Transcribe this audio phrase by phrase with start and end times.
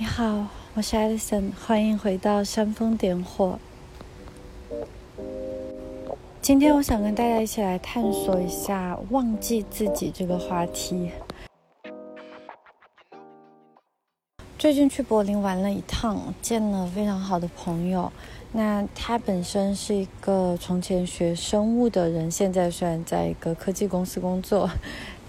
[0.00, 3.58] 你好，我是 Alison，欢迎回到煽风点火。
[6.40, 11.10] 今天我想跟大家一起来探索一下忘记自己这个话题。
[14.58, 18.10] 最近去柏林玩了一趟，见了非常好的朋友。
[18.52, 24.68] 那他本身是一个从前学生物的人，现在虽然在一个科技公司工作，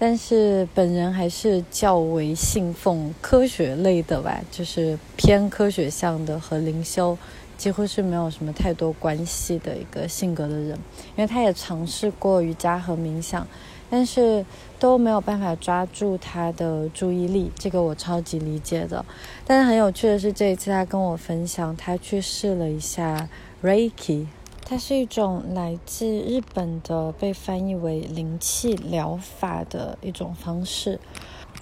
[0.04, 7.16] 但是本人还是较为信奉科学类的吧，就是偏科学向的，和灵修
[7.56, 10.70] 几乎是没有什么太多关系的一个性格的人。
[11.14, 13.46] 因为他也尝试过瑜伽和冥想。
[13.88, 14.44] 但是
[14.80, 19.04] 都没有办法抓住他的注意力，这个我超级理解的。
[19.46, 23.28] 但是很有趣的是，这一次他跟我分享，他去试了一下
[23.62, 24.26] Reiki，
[24.72, 30.98] 它是一种来自日本的被翻译为灵气疗法的一种方式。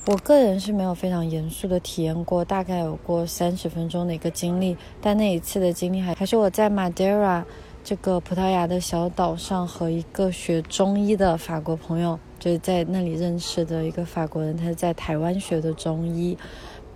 [0.06, 4.76] 我个人是没有非常严肃的体验过，大概有过三十分钟的一个经历。
[5.00, 7.42] 但那一次的经历还还是我在 Madeira。
[7.82, 16.38] 这个葡萄牙的小岛上，和一个学中医的法国朋友，就是在那里认识的一个法国人，他在台湾学的中医，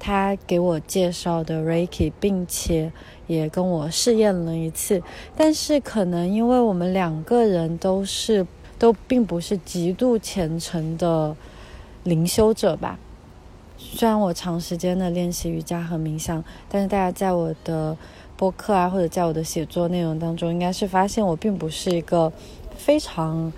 [0.05, 2.93] 他给我介绍的 Reiki，并且
[3.27, 5.03] 也跟我试验了一次。
[5.35, 8.47] 但是可能因为我们两个人都是
[8.79, 11.35] 都并不是极度虔诚的
[12.03, 12.99] 灵修者吧，
[13.79, 17.97] 虽然我长时间的练习瑜伽和冥想，但是大家在我的。
[18.37, 22.33] 播客啊，或者在我的写作内容当中，应该是发现我并不是一个
[22.77, 23.53] 非常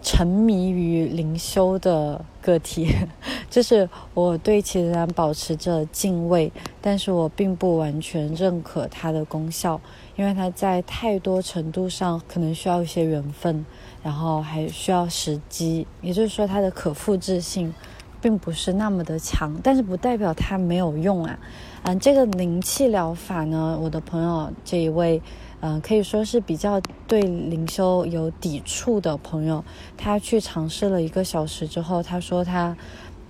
[0.00, 2.94] 沉迷于灵修的个体，
[3.48, 9.80] 就是我对其仍然保持着敬畏，但是我并不完全认可它的功效，
[10.16, 13.64] 因为它在太多程度上可能需要一些缘分，
[14.02, 17.72] 然后还需要时机，也就是说它的可复制性
[18.20, 21.38] 并不是那么的强，但是不代表它没有用啊。
[21.84, 25.20] 嗯，这个灵气疗法呢，我的朋友这一位，
[25.64, 29.64] 嗯，可以说是比较对灵修有抵触的朋友，
[29.96, 32.76] 他去尝试了一个小时之后，他说他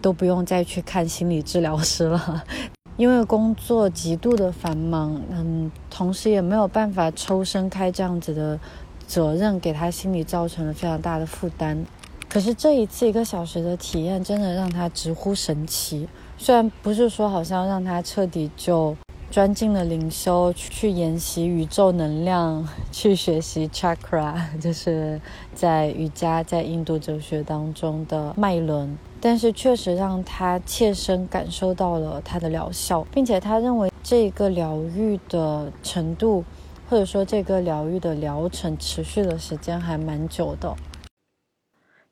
[0.01, 2.43] 都不用再去看心理治疗师了，
[2.97, 8.59] 因为工作极度的繁忙，嗯，同时也没有办法抽身开这样子的
[9.07, 11.85] 责任，给他心里造成了非常大的负担。
[12.31, 16.09] 可是这一次一个小时的体验，真的让他直呼神奇。
[16.39, 18.97] 虽然不是说好像让他彻底就
[19.33, 25.19] 钻进了灵修，去研习宇宙能量， 去学习 chakra， 就是
[25.55, 36.45] 在瑜伽在印度哲学当中的脉轮，但是确实让他切身感受到了它的疗效，并且他认为这个疗愈的程度，
[36.91, 40.77] 或者说这个疗愈的疗程持续的时间还蛮久的。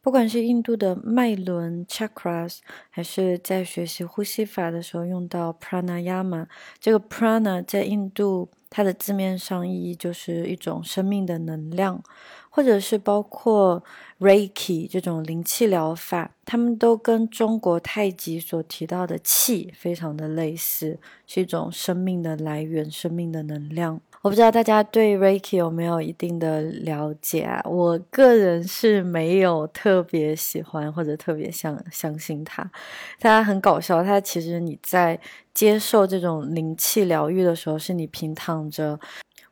[0.03, 6.47] 不管是印度的脉轮 chakras，还是在学习呼吸法的时候用到 pranayama，
[6.79, 12.03] 这个 prana 在印度它的字面上意义就是一种生命的能量，
[12.49, 13.85] 或者是包括
[14.19, 24.01] reiki 这种灵气疗法，他们都跟中国太极所提到的气非常的类似，是一种生命的来源，生命的能量。
[24.23, 27.63] 我不知道大家对 Reiki 有没有一定的了解啊？
[27.65, 32.71] 我个人是没有特别喜欢或者特别相相信它。
[33.19, 35.19] 它很搞笑，它其实你在
[35.55, 39.01] 接受这种灵气疗愈的时候，是你平躺着，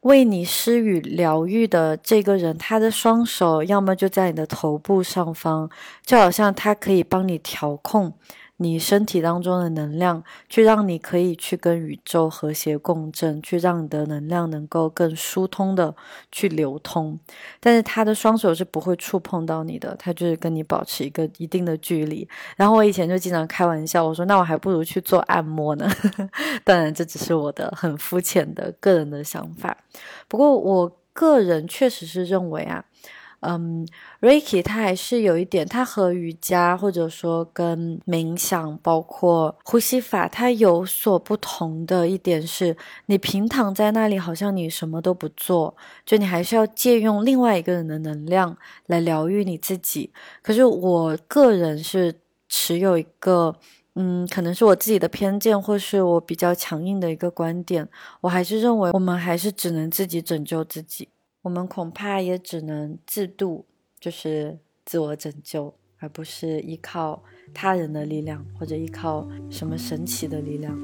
[0.00, 5.70] 为你施予疗愈的这个人，他的双手要么就在你的头部上方，
[6.04, 8.12] 就好像他可以帮你调控。
[8.60, 15.94] 你身体当中的能量，去让你可以去跟宇宙和谐共振，去让你的能量能够更疏通的
[16.32, 17.18] 去流通。
[17.60, 22.28] 但是他的双手是不会触碰到你的，他就是跟你保持一个一定的距离。
[22.56, 25.88] 然后我以前就经常开玩笑，我说那我还不如去做按摩呢。
[26.64, 29.76] 当然这只是我的很肤浅的个人的想法。
[30.26, 32.84] 不过我个人确实是认为啊。
[33.40, 33.86] 嗯
[34.20, 42.76] ，Reiki 它还是有一点，它和瑜伽或者说跟冥想，包括呼吸法，它有所不同的一点是，
[43.06, 48.56] 你平躺在那里，好像你什么都不做，就你还是要借用另外一个人的能量
[48.86, 50.12] 来疗愈你自己。
[50.42, 52.12] 可是我个人是
[52.48, 53.54] 持有一个，
[53.94, 57.88] 嗯，可能是我自己的偏见，或是我比较强硬的一个观点，
[58.22, 61.08] 我还是认为我们还是只能自己拯救自己。
[61.42, 63.64] 我们恐怕也只能自渡，
[63.98, 67.22] 就是自我拯救，而不是依靠
[67.54, 70.76] 他人的力量，或者依靠什么神奇的力量。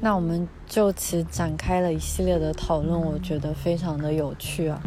[0.00, 4.82] 那我们就此展开了一系列的讨论，我觉得非常的有趣啊。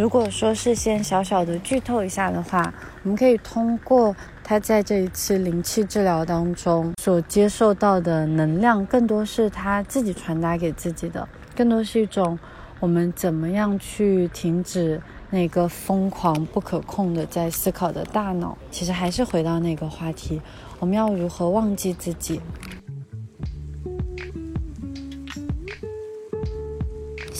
[0.00, 12.38] 如果说是先小小的剧透一下的话，我们可以通过他在这一次灵气治疗当中所接受到的能量，更多是他自己传达给自己的，更多是一种
[12.80, 14.98] 我们怎么样去停止
[15.28, 18.56] 那个疯狂不可控的在思考的大脑。
[18.70, 20.40] 其实还是回到那个话题，
[20.78, 22.40] 我们要如何忘记自己。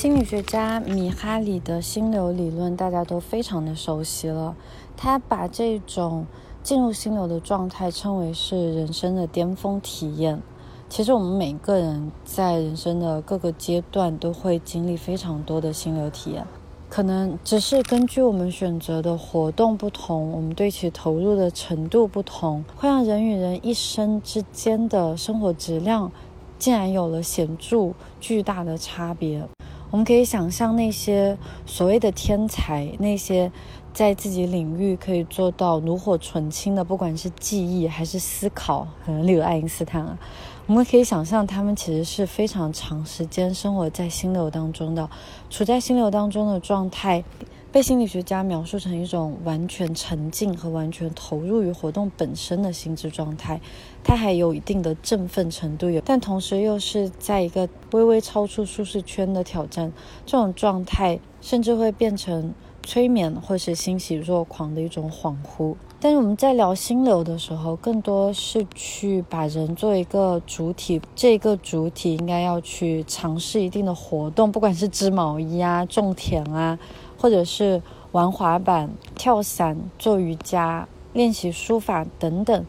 [0.00, 4.56] 心理学家米哈里的心流理论，大家都非常的熟悉了。
[4.96, 6.24] 他把这种
[6.62, 10.40] 进入心流的状态称为是人生的巅峰体验。
[10.88, 16.46] 其实我们每个人在人生的各个阶段都会经历非常多的心流体验，
[16.88, 26.10] 可能只是根据我们选择的活动不同，我们对其投入的程度不同，会让人与人一生之间的生活质量
[26.58, 29.46] 竟然有了显著巨大的差别。
[29.90, 33.50] 我们可以想象那些所谓的天才，那些
[33.92, 40.18] 在自己领域可以做到炉火纯青的，不管是记忆还是思考，可能例如爱因斯坦啊，
[40.66, 45.10] 我们可以想象他们其实是非常长时间生活在心流当中的，
[45.50, 47.24] 处在心流当中的状态。
[47.72, 53.60] 被心理学家描述成一种完全沉浸和完全投入于活动本身的心智状态，
[54.02, 59.92] 它还有一定的振奋程度，有，但同时又是在一个微微超出舒适圈的挑战。
[60.26, 62.52] 这种状态甚至会变成
[62.82, 65.76] 催眠或是欣喜若狂的一种恍惚。
[66.00, 76.76] 但是我们在聊心流的时候，更多是去把人做一个主体，这个主体应该要去尝试一定的活动，不管是织毛衣啊、种田啊。
[77.20, 77.82] 或者是
[78.12, 82.64] 玩滑板、跳伞、做瑜伽、练习书法等等，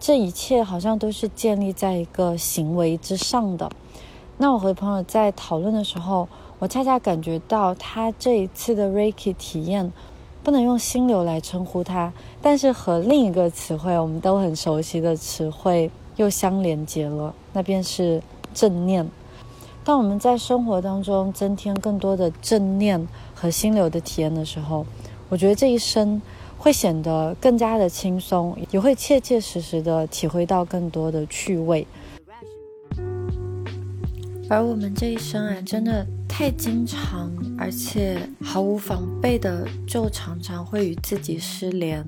[0.00, 3.70] 这一切好像都是建立在一个行为之上的。
[4.38, 6.26] 那我和朋友在讨论的时候，
[6.58, 9.92] 我恰恰感觉到他这一次的 Reiki 体验，
[10.42, 18.22] 不能用心流来称呼它，但是和另一个词汇我们都很熟悉的词汇又相连接了，那便是
[18.54, 19.08] 正念。
[19.84, 24.84] 当我们在生活当中增添更多的正念和心流的体验的时候，
[25.28, 26.20] 我觉得这一生
[26.56, 31.86] 会显得更加的轻松，也会切切实实的体会到更多的趣味。
[34.50, 42.04] 而我们这一生啊，真的太经常，而且毫无防备的，就常常会与自己失联，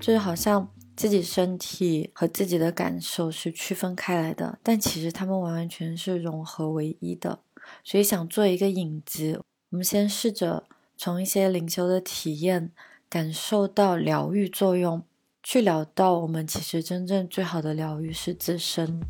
[0.00, 0.68] 就是好像。
[0.94, 7.38] 自己身体和自己的感受是区分开来的，但其实他们完完全是融合为一的。
[7.82, 9.40] 所以想做一个影子，
[9.72, 10.64] 我们先试着
[10.98, 12.70] 从一些灵修的体验，
[13.08, 15.02] 感受到疗愈作用，
[15.42, 19.00] 去聊到我们其实真正最好的疗愈是自身。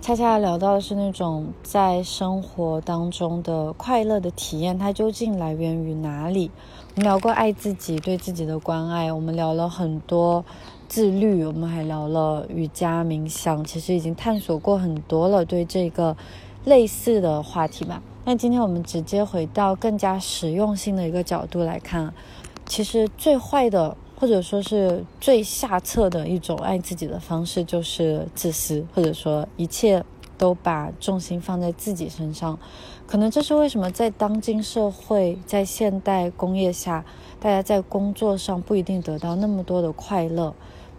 [0.00, 6.52] 恰恰聊到的是那种在生活当中的快乐的体验，它究竟来源于哪里？
[6.94, 10.44] 我们聊过爱自己，对自己的关爱，我们聊了很多
[10.94, 16.16] 自律，我们还聊了瑜伽冥想，其实已经探索过很多了对这个
[16.66, 18.00] 类似的话题吧。
[18.24, 22.14] 那今天我们直接回到更加实用性的一个角度来看，
[22.64, 23.96] 其实最坏的。
[24.16, 30.02] 或者说是最下策的一种爱自己的方式，就是自私，或者说一切
[30.38, 32.56] 都把重心放在自己身上。
[33.08, 37.04] 可能这是为什么在当今社会，在现代工业下，
[37.40, 40.54] 大家在工作上不一定得到那么多的快乐。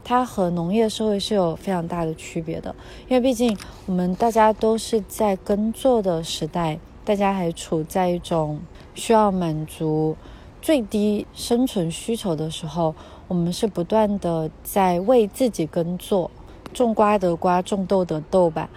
[0.07, 2.73] 它和农业社会是有非常大的区别的，
[3.07, 3.57] 因为毕竟
[3.87, 8.61] 我们大家都是在耕作的时代，大家还处在一种
[8.93, 10.15] 需要满足。
[10.61, 12.93] 最低生存需求的时候，
[13.27, 16.29] 我们是不断的在为自己耕作，
[16.71, 18.69] 种瓜得瓜，种豆得豆吧。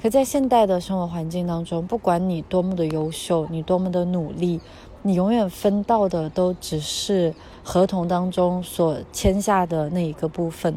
[0.00, 4.60] 可在现代的生活环境当中，不管你多么的优秀，你多么的努力，
[5.06, 10.74] 你永远分到的都只是合同当中所签下的那一个部分。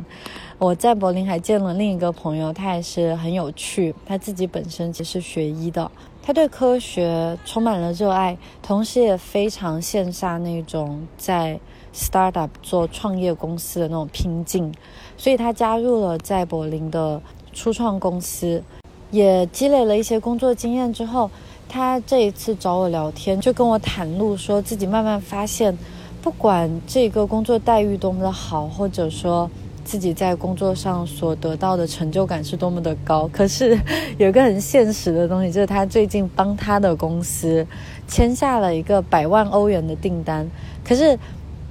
[0.57, 5.89] 我在柏林还见了另一个朋友，他也是很有趣，他自己本身其实是学医的。
[6.21, 11.57] 他对科学充满了热爱，同时也非常羡煞那种在
[11.95, 14.73] startup 做创业公司的那种拼劲，
[15.15, 17.21] 所以他加入了在柏林的
[17.53, 18.61] 初创公司，
[19.09, 21.31] 也积累了一些工作经验之后，
[21.69, 25.77] 他这一次找我聊天，就跟我袒露说自己慢慢发现，
[26.21, 29.49] 不管这个工作待遇多么的好，或者说
[29.83, 33.27] 自己在工作上所得到的成就感是多么的高。
[33.31, 33.77] 可是
[34.17, 37.65] 有一个很现实的东西，就是他最近帮他的公司
[38.07, 40.49] 签下了一个百万欧元的订单。
[40.83, 41.17] 可是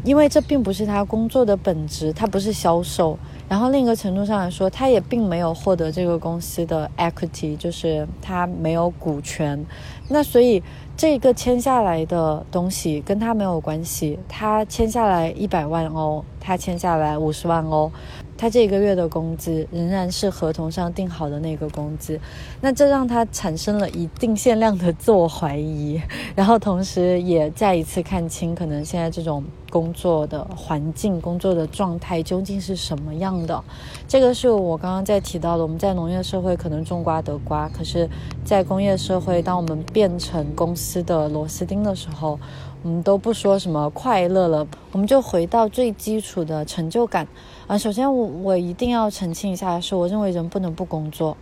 [0.04, 3.18] 因为这并不是他工作的本质，他不是销售。
[3.48, 9.64] 然后另一个程度上来说，他也并没有获得这个公司的 equity，就是他没有股权。
[10.08, 10.62] 那所以
[10.96, 14.18] 这个签下来的东西跟他没有关系。
[14.28, 17.90] 他签下来一百万欧，他签下来五十万欧。
[18.38, 22.20] 他这个月的工资仍然是合同上定好的那个工资，
[22.60, 26.00] 那这让他产生了一定限量的自我怀疑，
[26.36, 33.62] 然后同时也再一次看清可能现在这种工作的环境、工作的状态究竟是什么样的。
[34.06, 38.08] 这个是我刚刚在提到的，我们在农业社会可能种瓜得瓜，可是，
[38.44, 42.38] 在工业社会，当我们变成公司的螺丝钉的时候。
[42.86, 47.26] 我们都不说什么快乐了，我们就回到最基础的成就感
[47.66, 47.76] 啊。
[47.76, 51.36] 首先，我我一定要澄清一下，是我认为人不能不工作，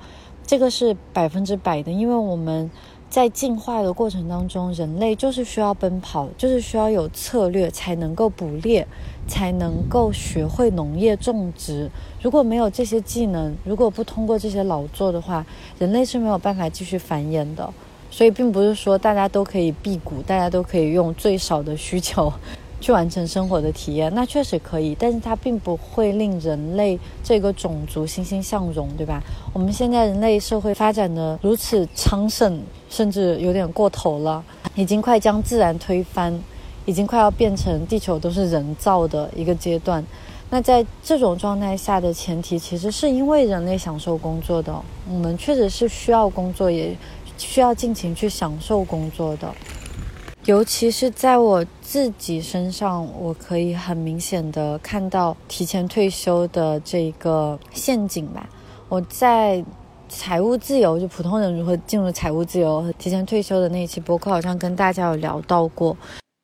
[0.47, 2.71] 这个是百分之百的，因为我们
[3.11, 8.89] 在进化的过程当中，人类就是需要奔跑，就是需要有策略才能够捕猎，
[9.29, 11.91] 才能够学会农业种植。
[12.23, 15.45] 如果没有这些技能，如果不通过这些劳作的话，
[15.79, 17.71] 人类是没有办法继续繁衍的。
[18.15, 22.33] 所以并不是说大家都可以辟谷，大家都可以用最少的需求
[22.81, 29.21] 去完成生活的体验，那确实可以，但是它并不会令人类这个种族欣欣向荣，对吧？
[29.53, 34.45] 我们现在人类社会发展的如此昌盛，甚至有点过头了，
[34.77, 36.39] 已经快将自然推翻，
[36.85, 40.05] 已经快要变成地球都是人造的一个阶段。
[40.51, 44.73] 那在这种状态下的前提，其实是因为人类享受工作的，
[45.11, 46.97] 我们确实是需要工作也。
[47.37, 49.53] 需要尽情去享受工作的，
[50.45, 58.49] 尤其是在我自己身上，我可以很明显的看到提前退休的这个陷阱吧。
[58.89, 59.65] 我在
[60.09, 65.97] 财务自由，就普通人如何进入财务自由和提前退休的那一期博客，好像跟大家有聊到过，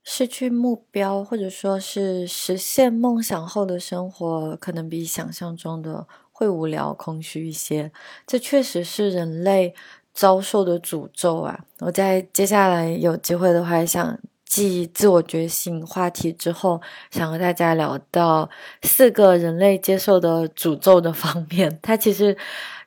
[0.03, 7.93] 失去目标或者说是实现梦想后的生活，可能比想象中的会无聊、空虚一些。
[8.27, 9.75] 这确实是人类。
[10.21, 11.59] 遭受的诅咒啊！
[11.79, 16.79] 我在接下来有机会的话，想继自我觉醒话题之后，
[17.11, 18.51] 想和大家聊到
[18.83, 21.79] 四个人类接受的诅咒的方面。
[21.81, 22.37] 它其实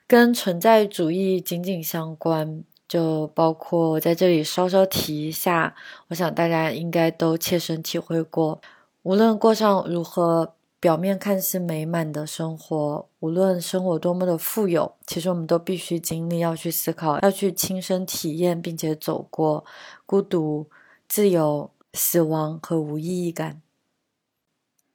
[0.06, 5.74] 跟存在主义紧紧相关，就包括我在这里稍稍提一下。
[6.06, 8.60] 我想大家应该都切身体会过，
[9.02, 10.53] 无论过上如何。
[10.84, 19.64] 表面看似美满的生活，无论生活多么的富有，其实我们都必须经历，要去思考，要去亲身体验，并且走过
[20.04, 20.68] 孤独、
[21.08, 23.62] 自由、死亡和无意义感。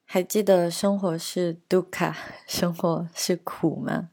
[0.06, 2.14] 还记得生活是 duka，
[2.46, 4.12] 生活是苦吗？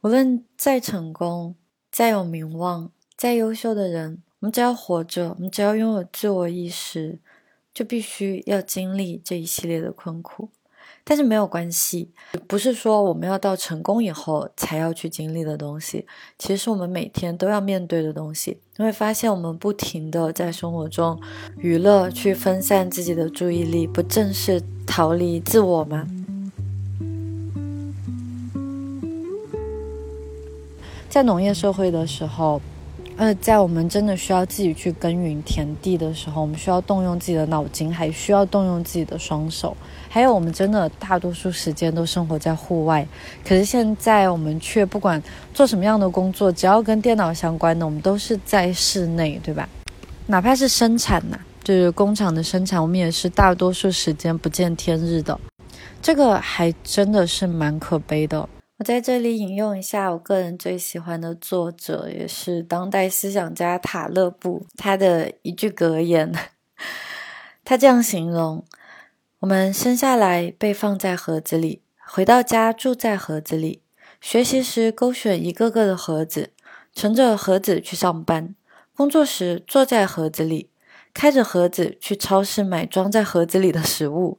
[0.00, 1.54] 无论再成功、
[1.92, 7.18] 再有名望、再优秀的人，我们只要活着，我们只要拥有自我意识，
[7.74, 10.48] 就必须要经历这一系列的困苦。
[11.10, 12.08] 但是没有关系，
[12.46, 16.06] 不是说我们要到成功以后才要去经历的东西，
[16.38, 18.58] 其实是我们每天都要面对的东西。
[18.76, 21.20] 你会发现，我们不停的在生活中
[21.58, 26.06] 娱乐，去分散自己的注意力，不正是逃离自我吗？
[31.08, 32.62] 在农业社会的时候。
[33.20, 39.76] 呃，在我们真的需要自己去耕耘田地的时候，我们需要动用自己的脑筋，还需要动用自己的双手。
[40.08, 43.06] 还有，我们真的大多数时间都生活在户外，
[43.46, 45.22] 可是现在我们却不管
[45.52, 49.68] 做什么样的工作，只要跟电脑相关的，我们都是在室内，对吧？
[50.28, 55.38] 哪怕是生产呐，就是工厂的生产，我们也是大多数时间不见天日的。
[56.00, 58.48] 这个还真的是蛮可悲的。
[58.80, 66.32] 我在这里引用一下我个人最喜欢的作者，也是当代思想家塔勒布他的一句格言。
[67.62, 68.64] 他这样形容：
[69.40, 73.82] 我们生下来被放在盒子里，回到家住在盒子里，
[74.18, 76.48] 学习时勾选一个个的盒子，
[76.94, 78.54] 乘着盒子去上班，
[78.96, 80.70] 工作时坐在盒子里，
[81.12, 84.38] 开着盒子去超市买装在盒子里的食物，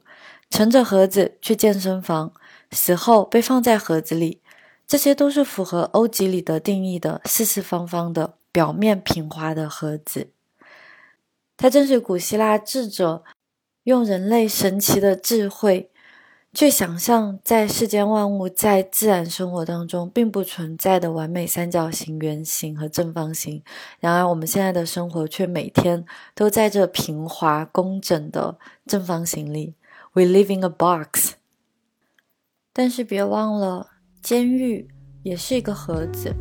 [0.50, 2.32] 乘着盒子去健身房。
[2.72, 4.40] 死后被放在盒子里，
[4.86, 10.30] 这些都是符合欧几里得定义的四四方方的表面平滑的盒子。
[11.56, 13.22] 它正是古希腊智者
[13.84, 15.90] 用人类神奇的智慧
[16.52, 23.62] 去想象，在世间万物在自然生活当中并不存在的完美三角形、圆形和正方形。
[24.00, 29.74] 然而，我们现在的生活却每天都在这平滑工整的正方形里。
[30.12, 31.41] We live in a box.
[32.74, 33.86] 但是别忘了，
[34.22, 34.88] 监狱
[35.22, 36.34] 也是一个盒子。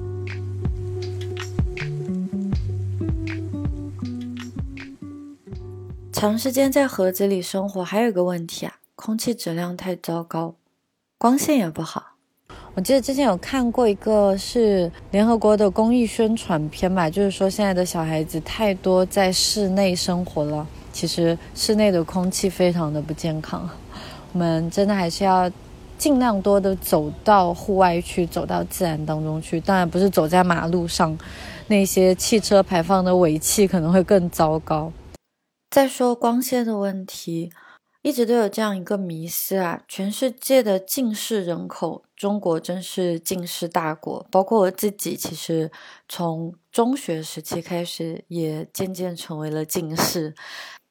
[6.13, 10.55] 长时间在盒子里生活，还有一个问题啊，空气质量太糟糕，
[11.17, 12.13] 光线也不好。
[12.75, 23.69] 我记得之前有看过一个是联合国的公益宣传片吧，就是说现在的小孩子太多在室内生活了，其实室内的空气非常的不健康。
[24.31, 25.51] 我们真的还是要
[26.01, 29.61] 尽量多的走到户外去，走到自然当中去。
[29.61, 31.15] 当然不是走在马路上，
[31.67, 34.91] 那些汽车排放的尾气可能会更糟糕。
[35.69, 37.51] 再说光线的问题，
[38.01, 44.25] 一直都有这样一个迷思啊，全世界的近视人口，中国真是近视大国。
[44.31, 45.71] 包括我自己，其实
[46.09, 50.33] 从中学时期开始，也渐渐成为了近视。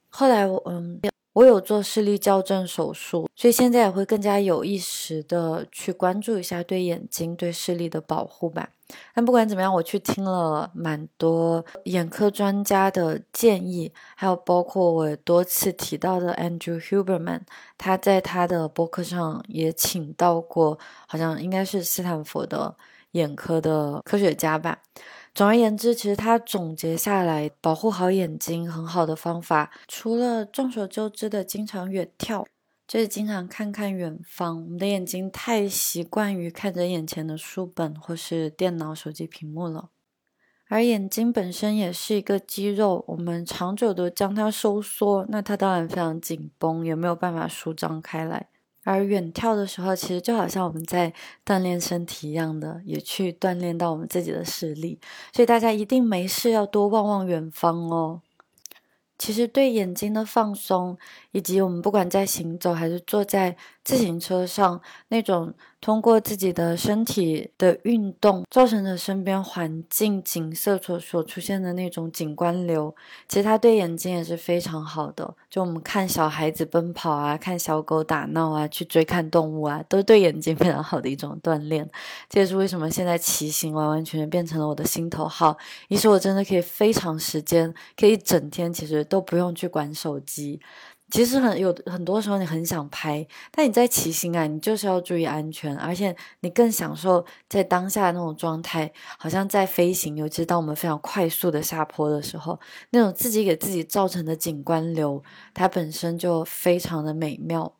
[0.09, 1.01] 后来我嗯。
[1.33, 8.71] 我有做视力校正手术，所以现在也会更加有意识的去关注一下对眼睛、对视力的保护吧。
[9.15, 17.43] 但不管怎么样，我去听了蛮多眼科专家的建议，还有包括我多次提到的 Andrew Huberman，
[17.79, 22.75] 他在他的博客上也请到过，好像应该是斯坦福的
[23.13, 24.81] 眼科的科学家吧。
[25.33, 32.45] 总而言之，其实他总结下来，保护好眼睛很好的方法，除了众所周知的经常远眺，
[32.87, 34.63] 就是经常看看远方。
[34.63, 39.91] 我们的眼睛太习惯于看着眼前的书本或是电脑、手机屏幕了，
[40.69, 48.49] 而眼睛本身也是一个肌肉，我们长久的将它收缩，那它当然非常紧绷，也没有办法舒张开来。
[48.85, 51.13] 而远眺的时候，其实就好像我们在
[51.45, 54.99] 锻炼身体一样的，也去锻炼到我们自己的视力。
[55.33, 58.23] 所以大家一定没事要多望望远方哦。
[59.19, 60.97] 其实对眼睛的放松，
[61.33, 72.95] 以及我们不管在行走还是坐在自行车上，那种通过自己的身体的运动造成的身边环境景色所所出现的那种景观流，
[73.29, 75.35] 其实它对眼睛也是非常好的。
[75.51, 81.89] 就我们看小孩子奔跑啊，看小狗打闹啊，去追看动物啊，都对眼睛非常好的一种锻炼。
[82.29, 85.57] 这也是为什么现在骑行完完全全变成了我的心头好。
[85.89, 89.01] 一是我真的可以非常时间，可以整天，其实。
[89.11, 90.61] 都不用去管手机，
[91.11, 100.17] 其实很有很多时候你很想拍，但你在骑行啊，你就是要注意安全，而且你更享受在当下的那种状态，好像在飞行。
[100.17, 107.75] 尤其当我们非常快速的下坡的时候，那种自己给自己造成的景观流，它本身就非常的美妙。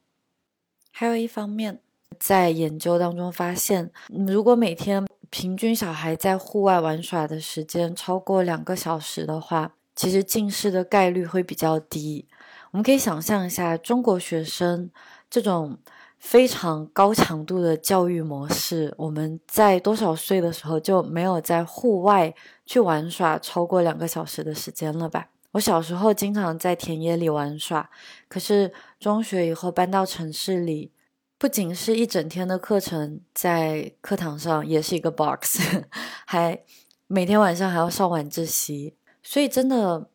[0.91, 1.81] 还有一方面，
[2.19, 12.27] 在研究当中发现，如果每天平均小孩在户外玩耍的时间超过两个小时的话，其实近视的概率会比较低。
[12.73, 14.91] 我们可以想象一下，中国学生
[15.29, 15.77] 这种
[16.19, 22.33] 非常高强度的教育模式，我们在多少岁的时候就没有在户外
[22.65, 25.29] 去玩耍超过两个小时的时间了吧？
[25.53, 27.91] 我小时候经常在田野里玩耍，
[28.29, 30.93] 可是中学以后搬到城市里，
[31.37, 35.59] 不仅是一整天的课程在课堂上，也是一个 box，
[36.25, 36.63] 还
[37.09, 38.95] 每天晚上还要上晚自习。
[39.25, 40.09] 所以，真的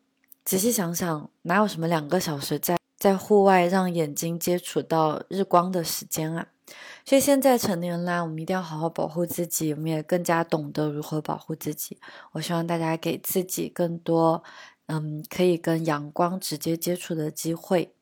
[0.46, 6.46] 仔细想想，哪有什么两个小时在在户外让眼睛接触到日光的时间啊？
[7.04, 11.98] 所以现在成年啦，我们一定要好好保护自己，我们也更加懂得如何保护自己。
[12.30, 14.44] 我希望大家给自己更多，
[14.86, 17.95] 嗯，可以跟阳光直接接触的机会。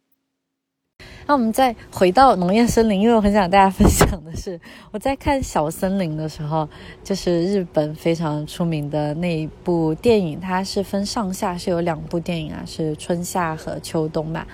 [1.26, 4.60] 那我们再回到农业森林，因为我很想大家分享的是，
[4.90, 6.68] 我在看《小森林》的时候，
[7.02, 14.44] 就是日本非常出名的那一部电影，它是分上下，是有两部电影啊，是春夏和秋冬嘛。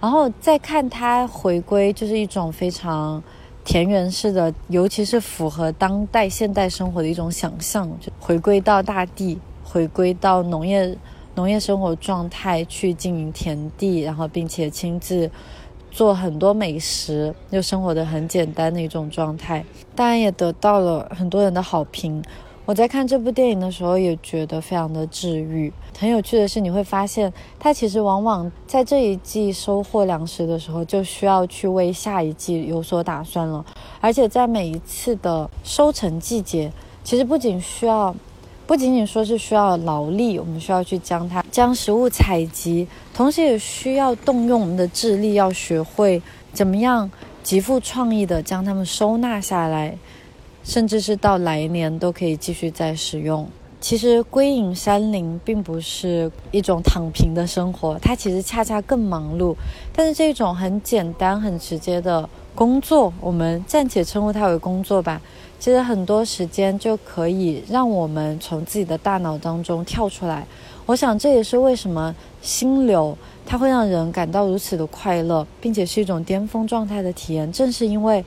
[0.00, 3.20] 然后再看它回归，就是一种非常
[3.64, 10.96] 田园式的，尤其是符合当代现代生活的一种想象，就回归到大地，回归到农业
[11.34, 15.28] 农业生活状态去经营田地，然后并且亲自。
[15.98, 19.64] 做很多美食，又生活的很简单的一种状态，
[19.96, 22.22] 当然也得到了很多人的好评。
[22.64, 25.72] 我在看这部电影的时候，也觉得非常的治愈。
[25.98, 33.66] 很有趣的是，你会发现，它其实往往在这一季收获粮食的时候，就需要去为下一季有所打算了。
[34.00, 36.70] 而且在每一次的收成季节，
[37.02, 38.14] 其实不仅需要。
[38.68, 46.20] 不仅仅说是需要劳力，我们需要去将它将食物采集，同时也需要动用我们的智力，要学会
[46.52, 47.10] 怎么样
[47.42, 49.96] 极富创意的将它们收纳下来，
[50.64, 53.48] 甚至是到来年都可以继续再使用。
[53.80, 59.56] 其实归隐山林并不是一种躺平的生活，它其实恰恰更忙碌。
[59.94, 65.22] 但是这种很简单、很直接的工作，我们暂且称呼它为工作吧。
[65.58, 70.46] 其实很多时间就可以让我们从自己的大脑当中跳出来。
[70.86, 77.50] 我想这也是为什么心流它会让人感到如此的快乐，并且是一种巅峰状态的体验。
[77.52, 78.24] 正是因为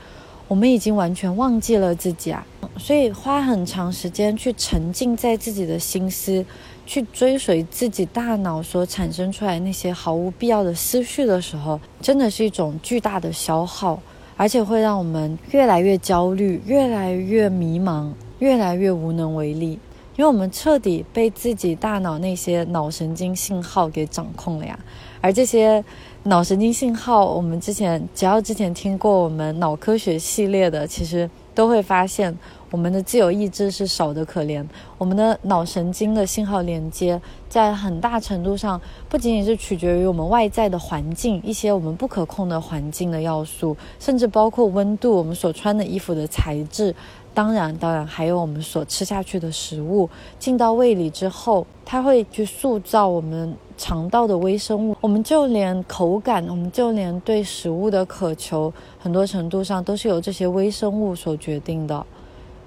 [0.48, 2.46] 我们已经完全忘记了自己啊。
[2.78, 6.46] 所以花很长时间去沉浸在自己的心思，
[6.86, 14.00] 去追随自己大脑所产生出来那些毫无必要的思绪的时候，真的是一种巨大的消耗，
[14.42, 19.74] 而且会让我们越来越焦虑、越来越迷茫、越来越无能为力，
[20.16, 24.80] 因为我们彻底被自己大脑那些脑神经信号给掌控了呀。
[25.22, 25.86] 而这些
[26.24, 32.36] 脑神经信号，我们之前只要之前听过我们脑科学系列的，其实都会发现。
[32.72, 34.66] 我们的自由意志是少得可怜，
[34.98, 38.80] 我们的脑神经的信号连接在很大程度上
[39.10, 46.96] 不仅仅是取决于我们外在的环境，一些我们不可控的环境的要素，甚至包括温度、我们所穿的衣服的材质，
[47.34, 54.96] 当然，当然还有我们所吃下去的食物进到胃里之后，它会去塑造我们肠道的微生物。
[55.02, 62.06] 我们就连口感，我们就连对食物的渴求，很多程度上都是由这些微生物所决定的。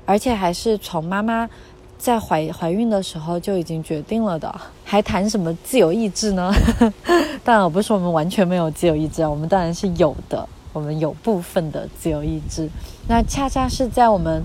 [0.07, 1.49] 而且还是从妈妈
[1.99, 6.53] 在怀怀孕的时候就已经决定了的， 还谈什么自由意志呢？
[7.43, 12.69] 当然，我不是我们完全没有自由意志啊，我们当然是有的，我们有部分的自由意志。
[13.09, 14.43] 那恰恰是在我们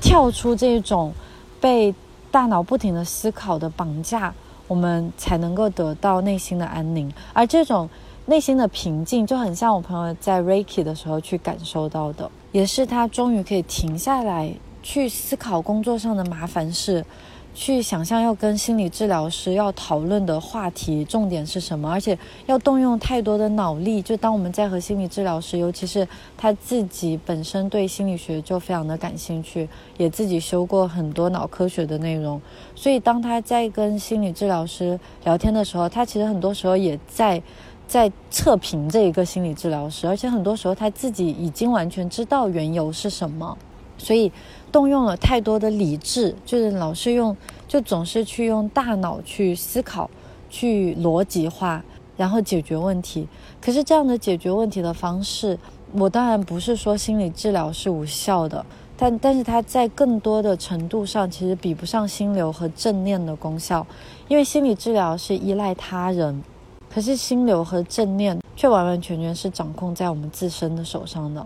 [0.00, 1.12] 跳出这种
[1.60, 1.94] 被
[2.30, 4.32] 大脑不停的思考的绑架，
[4.68, 7.12] 我们才能够得到内心的安宁。
[7.32, 7.88] 而这种
[8.26, 14.52] 内心的平静，就很像我朋友在 Reiki 的时候去感受到的，也是他终于可以停下来。
[14.82, 17.04] 去思考工作上的麻烦事，
[17.52, 22.16] 去想象要跟心理治疗师要讨论的话题重点是什么，而且
[22.46, 24.00] 要动用太多的脑力。
[24.00, 32.40] 就当我们在和心理治疗师，尤其是他自己本身对心理学就非常的感兴趣，也自己修过很多脑科学的内容，
[32.74, 37.42] 所以当他在跟心理治疗师聊天的时候，他其实很多时候也在
[37.86, 43.58] 在测评这一个心理治疗师，而且很多时候他自己已经完全知道缘由是什么，
[44.00, 44.32] 所以。
[44.72, 47.36] 动用了太多的理智，就是老是用，
[47.66, 50.08] 就总是去用大脑去思考，
[50.48, 51.82] 去逻辑化，
[52.16, 53.26] 然后解决问题。
[53.60, 55.58] 可是这样的解决问题的方式，
[55.90, 58.64] 我当然不是说心理治疗是无效的，
[58.96, 63.84] 但但是它在更多的程度上其实比不上心流和正念的功效，
[64.28, 66.40] 因为心理治疗是依赖他人，
[66.88, 71.44] 可是心流和正念却完完全全是掌控在我们自身的手上的。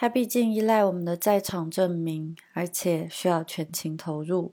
[0.00, 4.52] 它毕竟依赖我们的在场证明，而且需要全情投入。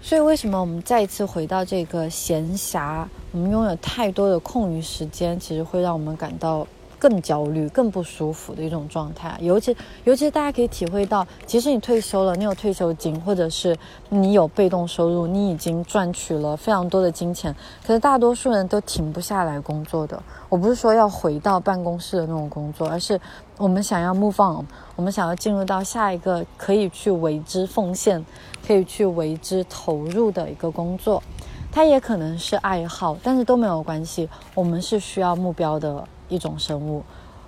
[0.00, 3.04] 所以，为什么我们再一次回到这个闲暇？
[3.32, 6.64] 我们拥有太多的空余时间，其实会让我们感到。
[7.00, 9.70] 更焦虑、更不舒服的一种状态，尤其
[10.02, 13.76] 尤其是大家可以体会到，即使你退休了，你有退休金，或者是
[14.08, 17.54] 你有被动收入，你已经赚取了非常多的金钱，
[17.86, 20.20] 可是大多数人都停不下来工作的。
[20.48, 23.20] 我不是说要回到办公室的那种工作，而是
[23.58, 24.64] 我们想要 move on，
[24.96, 28.24] 我们想要进入到下一个可以去为之奉献、
[28.66, 31.22] 可以去为之投入的一个工作。
[31.70, 34.28] 它也可能是爱好，但是都没有关系。
[34.54, 36.02] 我们是需要目标的。
[36.30, 37.02] 一种生物，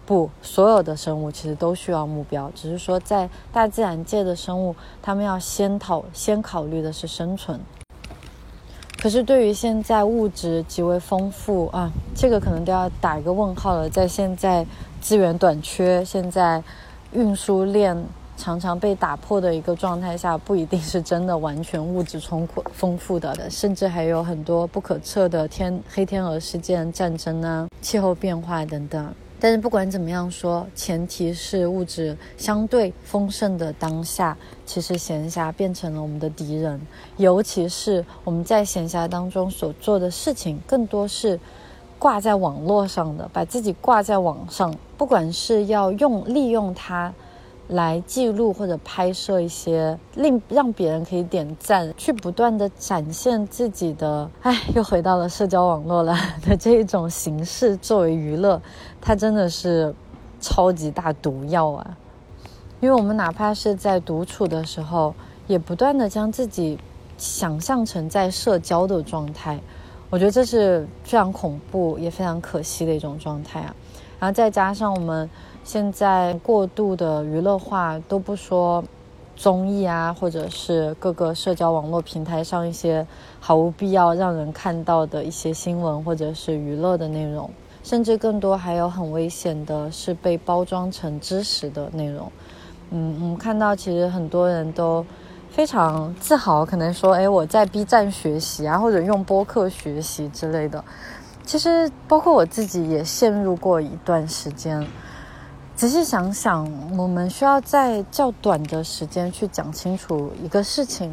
[0.06, 7.60] 不，所有的生物其实都需要目标，只是说在大自然界的生物，他们要先讨先考虑的是生存。
[9.00, 13.88] 可是对于现在物质极为丰富啊，这个可能都要打一个问号了。
[13.88, 14.64] 在现在
[15.00, 16.62] 资源短缺、现在
[17.12, 17.96] 运输链
[18.36, 27.66] 常常被打破的一个状态下，不一定是真的完全物质充丰富的，甚至还有很多不可测的天黑天鹅事件、战争啊。
[27.80, 36.78] 气候变化等等，但是不管怎么样说，前提是物质相对丰盛的当下，其实闲暇变成了我们的敌人。
[37.16, 41.40] 尤其是我们在闲暇当中所做的事情，更多是
[41.98, 47.12] 挂在网络上的，把自己挂在网上，不管是要用利用它。
[47.70, 58.60] 来记录或者拍摄一些令让别人可以点赞，去不断的展现自己的，哎，又回到了社交网络了的这一种形式作为娱乐，
[59.00, 59.94] 它真的是
[60.40, 61.96] 超级大毒药啊！
[62.80, 65.14] 因为我们哪怕是在独处的时候，
[65.46, 66.76] 也不断的将自己
[67.18, 69.60] 想象成在社交的状态，
[70.10, 73.76] 我觉得这是非常恐怖也非常可惜的一种状态啊！
[74.18, 75.30] 然后再加上我们。
[75.62, 78.82] 现在过度的娱乐化都不说，
[79.36, 83.06] 综艺啊，或者是各个社交网络平台上一些
[83.38, 87.48] 毫无必要让人看到的一些新闻或者是娱乐的内容，
[87.84, 92.30] 甚至更多还有很危险的是被包装成知识的内容。
[92.90, 95.04] 嗯，我们看到其实很多人都
[95.50, 100.82] 非常自豪，可能说，哎，我在 B 站学习啊，或者用播客学习之类的。
[101.44, 104.84] 其实包括我自己也陷入过一段时间。
[105.80, 111.10] 仔细想想，我们需要在较短的时间去讲清楚一个事情。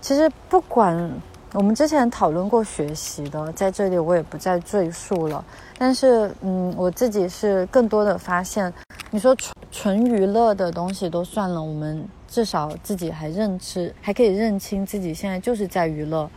[0.00, 1.10] 其实，不管
[1.52, 5.44] 我们之前讨论过学习的，在这里我也不再赘述了。
[5.76, 8.72] 但是，嗯，我自己是更多的发现，
[9.10, 16.30] 你说纯纯娱乐的东西都算了，我们至少自己还认知，还可以认清自己现在就是在娱乐，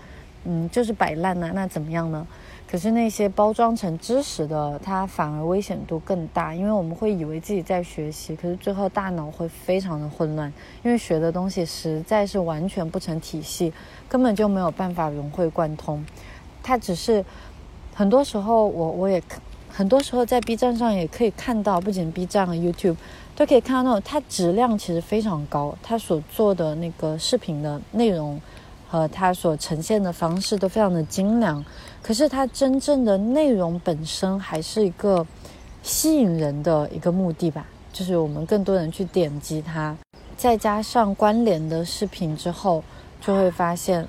[0.45, 2.25] 嗯，就是摆烂呢，那怎么样呢？
[2.69, 10.53] 可是那些包装成知识的，它反而危险度更大，因为我们会以为自己在学习，可是最后大脑会非常的混乱，
[10.83, 13.73] 因为学的东西实在是完全不成体系，
[14.07, 16.05] 根本就没有办法融会贯通。
[16.61, 17.25] 它只是
[17.95, 19.19] 很多时候，我我也
[19.67, 22.97] 很多时候在 B 站上也可以看到，不仅 B 站和 YouTube
[23.35, 28.39] 都可以看到那种，它质量其实非常高，它所做的那个视频的内容。
[28.91, 31.63] 和它所呈现的方式都非常的精良，
[32.01, 35.25] 可是它真正的内容本身还是一个
[35.83, 39.95] 吸引人的一个目的吧，就是我们更多人去点击它，
[40.35, 42.83] 再加上关联的视频之后，
[43.21, 44.07] 就会发现，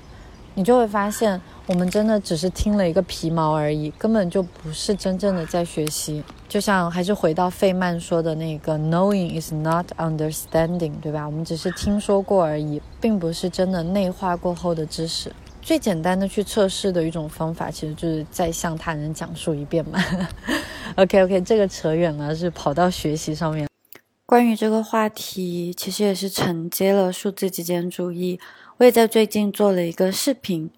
[0.55, 1.39] 你就会发现。
[1.67, 6.21] 我们真的只是听了一个皮毛而已，根本就不是真正的在学习。
[6.49, 11.25] 就像还是回到费曼说的那个 “knowing is not understanding”，对吧？
[11.25, 15.31] 我们只是听说过而已，并不是真的内化过后的知识。
[15.61, 19.99] 最简单的去测试的一种方法，其实就是再向他人讲述一遍嘛。
[20.97, 23.67] OK OK，这个扯远了，是跑到学习上面。
[24.25, 28.39] 关于这个话题，其实也是承接了数字极简主义。
[28.77, 30.69] 我也在最近做了一个视频。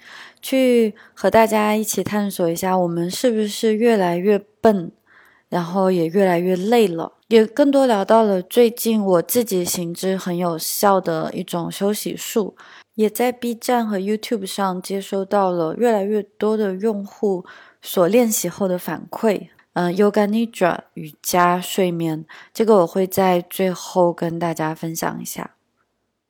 [0.42, 4.92] 去和大家一起探索一下，我们是不是越来越笨，
[5.48, 12.58] 然后也越来越累了，也更多聊到了最近我自己行之很有效的一种休息术，
[12.96, 17.46] 也在 B 站和 YouTube 上接收到了越来越多的用户
[17.82, 19.48] 所练习后的反馈。
[19.74, 25.52] 嗯，Yoga Nidra 瑜伽睡眠，这个我会在最后跟大家分享一下。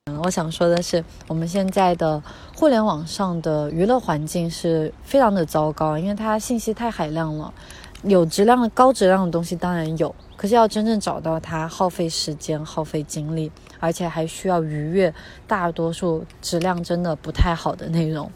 [0.06, 2.22] 嗯，我想说的是，我们现在的
[2.56, 7.52] 互联网上的娱乐环境是非常的糟糕，因为它信息太海量了。
[8.02, 13.50] 有质量的、高质量的东西当然有，可是要真正找到它，耗费时间、耗费精力，
[13.84, 15.12] 而且还需要逾越
[15.46, 18.30] 大多数质量真的不太好的内容。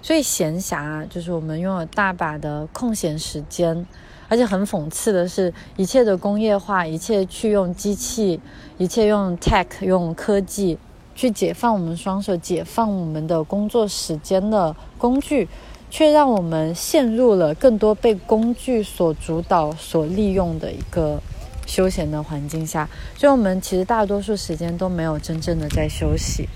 [0.00, 3.86] 所以闲暇就是我们拥有大把的空闲时间，
[4.28, 8.40] 而且很讽刺的是，一切的工业化，一切去用机器，
[8.78, 10.78] 一切用 tech 用科技。
[11.16, 15.48] 去解放我们双手、解放我们的工作时间的工具，
[15.88, 21.22] 却让我们陷入了更多被工具所主导、所利用的一个
[21.66, 22.88] 休闲的环境下。
[23.16, 26.48] 所以，我们其实大多数时间都没有真正的在休息。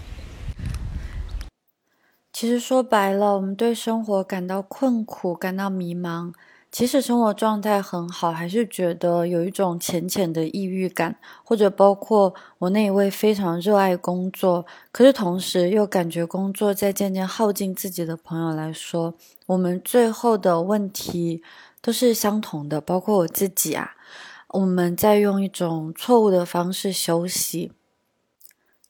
[2.32, 6.32] 其实说白了，我们对生活感到困苦、感到迷茫。
[6.70, 19.14] 即使生活状态很好，还是觉得有一种浅浅的抑郁感，或者包括我那一位非常热爱工作，可是同时又感觉工作在渐渐耗尽自己的朋友来说，
[19.46, 21.42] 我们最后的问题
[21.80, 23.92] 都是相同的，包括我自己啊，
[24.48, 27.72] 我们在用一种错误的方式休息，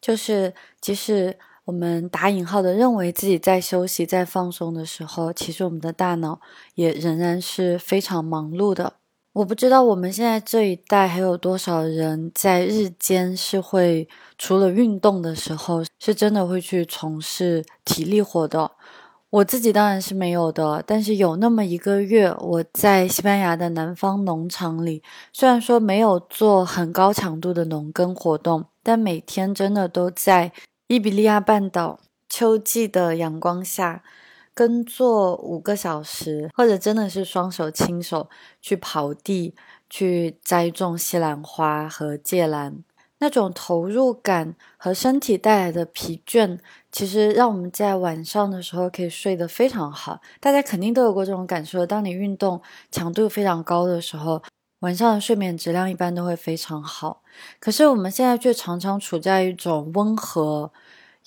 [0.01, 1.39] 就是即使。
[1.65, 6.41] 我们打引号的认为自己在休息、在放松的时候，其实我们的大脑
[6.77, 8.95] 也仍然是非常忙碌的。
[9.35, 18.71] 我不知道我们现在这一代还有多少人在日间是会除了运动的时候，是真的会去从事体力活的。
[19.31, 25.03] 我自己当然是没有的，但是有那么一个月，我在西班牙的南方农场里，
[25.35, 30.53] 虽然说没有做很高强度的农耕活动，但每天真的都在。
[30.87, 34.03] 伊比利亚半岛秋季的阳光下，
[34.55, 38.31] 耕作五个小时，或者真的是双手亲手
[38.63, 39.55] 去刨地、
[39.91, 42.83] 去栽种西兰花和芥兰，
[43.19, 46.59] 那种投入感和身体带来的疲倦，
[46.99, 50.21] 其实让我们在晚上的时候可以睡得非常好。
[50.41, 54.43] 大家肯定都有过这种感受：当你运动强度非常高的时候，
[54.81, 57.23] 晚上的睡眠质量一般都会非常好。
[57.61, 60.73] 可是我们现在却常常处在一种温和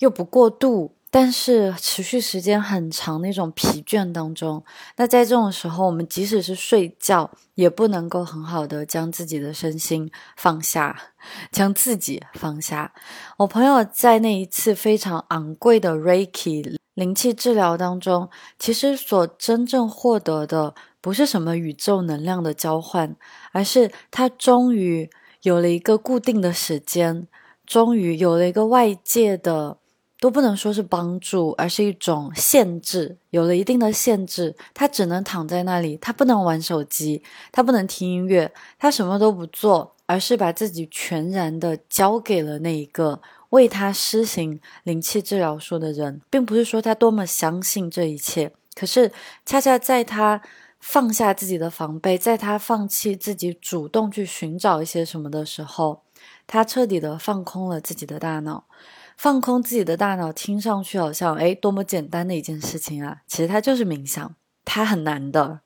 [0.00, 4.64] 又不过度，但是持续时间很长那种疲倦当中，
[4.96, 11.12] 那在这种时候，我们即使是睡觉，也不能够很好的将自己的身心放下，
[11.50, 12.94] 将自己放下。
[13.36, 23.14] 我朋友在那一次非常昂贵的 Reiki 灵气治疗当中，其实所真正获得的，不是什么宇宙能量的交换，
[23.52, 25.10] 而是他终于
[25.42, 27.28] 有了一个固定的时间，
[27.66, 29.81] 终于有了一个外界的。
[30.22, 33.16] 都不能说是帮助，而是一种限制。
[33.30, 49.10] 有了一定的限制，他只能躺在那里，他不能玩手机，他不能听音乐，他什么都不做，而是把自己全然的交给了那一个为他施行灵气治疗术的人，并不是说他多么相信这一切，可是
[49.44, 50.40] 恰恰在他
[50.78, 56.02] 放下自己的防备，在他放弃自己主动去寻找一些什么的时候，
[56.46, 58.66] 他彻底的放空了自己的大脑。
[59.22, 63.22] 放空自己的大脑，听上去好像诶多么简单的一件事情啊！
[63.28, 65.60] 其实它就是冥想，它很难的，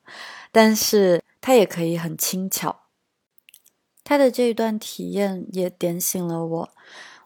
[0.51, 2.81] 但是它也可以很轻巧。
[4.03, 6.69] 他的这一段体验也点醒了我。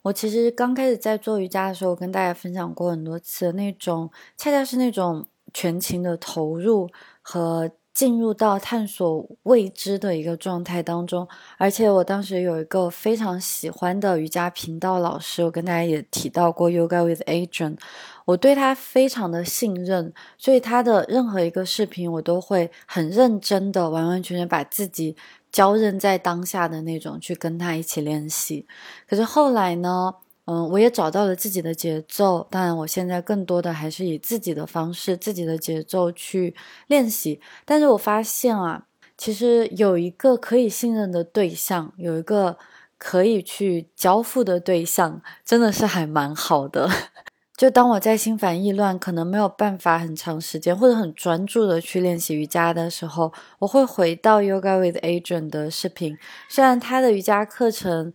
[0.04, 6.90] 我其实刚开始在做瑜伽的时候，跟大家分享过很多次，那种恰恰是那种全情的投入
[7.22, 7.70] 和。
[8.02, 11.28] 进入到探索未知的一个状态当中，
[11.60, 17.78] 而且我当时有一个非常喜欢的瑜伽频道老师，我跟大家也提到过 Yoga with Adrian，
[18.26, 25.16] 我对他非常的信任，所以他的任何一个视频我都会很认真的、完完全全把自己
[25.52, 28.66] 交任在当下的那种去跟他一起练习。
[29.08, 30.16] 可是后来呢？
[30.46, 32.46] 嗯，我也找到了自己的节奏。
[32.50, 36.56] 当然，我现在更多的还是以自己的方式、自己的节奏去
[36.88, 37.40] 练习。
[37.64, 42.58] 但是我发现啊，其实有一个可以信任的对象，有一个
[42.98, 46.90] 可以去交付的对象，真的是还蛮好的。
[47.56, 56.18] 就当我在心烦意乱，可能没有办法很长时间或者很专注的去练习瑜伽的时候，我会回到 Yoga with Adrian 的视频。
[56.50, 58.12] 虽然他的瑜伽课程。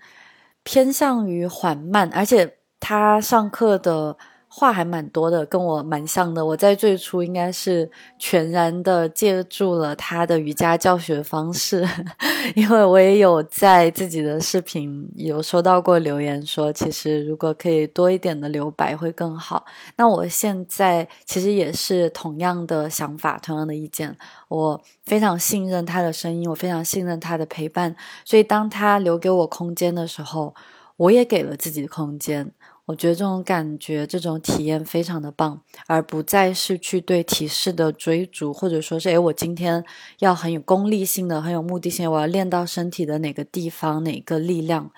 [0.66, 4.16] 偏向于缓慢，而且他上课的
[4.59, 6.47] 话还蛮多的，跟我蛮像的。
[6.47, 11.87] 我在最初应该是全然的借助了他的瑜伽教学方式，
[12.57, 19.66] 因为我也有在自己的视频有收到过留言说，其实如果可以多一点的留白会更好。
[19.97, 24.16] 那我现在其实也是同样的想法，同样的意见。
[24.49, 30.55] 我非常信任他的声音，我非常信任他的陪伴，所以当他留给我空间的时候，
[30.97, 32.51] 我也给了自己的空间。
[32.87, 39.85] 我觉得这种感觉、这种体验非常的棒，而不再是去对体式的追逐，或者说是诶，我今天
[40.20, 44.90] 要很有功利性的、很有目的性，我要练到身体的哪个地方、哪个力量。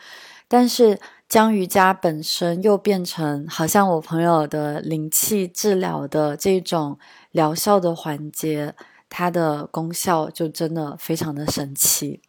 [0.46, 0.98] 但是
[1.28, 6.98] 将瑜伽本身又变成好像我朋友的灵气治疗的这种
[7.32, 8.74] 疗效的环节。
[9.10, 12.20] 它的功效就真的非常的神奇，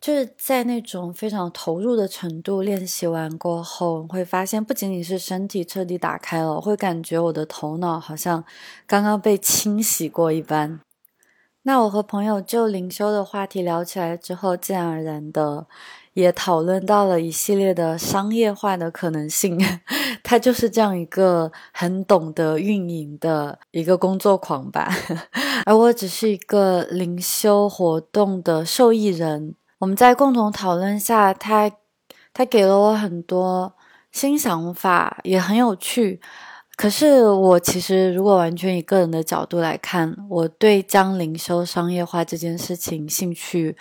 [0.00, 8.44] 就是在那种非常投入的程度练习完过后，会发现不仅仅是身体彻底打开了，会感觉我的头脑好像
[8.86, 10.80] 刚刚被清洗过一般。
[11.62, 15.66] 那我和朋友就灵修的话题聊起来之后，自然而然的。
[16.14, 19.56] 也讨论到了一系列的商业化的可能性，
[20.24, 24.88] 他就是这样一个很懂得运营的一个工作狂吧，
[25.64, 29.54] 而我只是一个灵修活动的受益人。
[29.78, 31.70] 我们在共同讨论下，他
[32.32, 33.74] 他给了我很多
[34.12, 36.20] 新想法，也很有趣。
[36.76, 43.76] 可是我其实如果完全以个人的角度来看，我对将灵修商业化这件事情兴趣。